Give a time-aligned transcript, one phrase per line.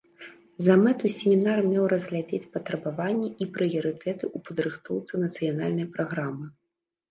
[0.67, 6.53] За мэту семінар меў разгледзець патрабаванні і прыярытэты ў падрыхтоўцы нацыянальнай праграмы.